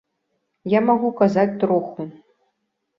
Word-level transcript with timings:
Я 0.77 0.81
магу 0.89 1.13
казаць 1.21 1.47
троху. 1.67 2.11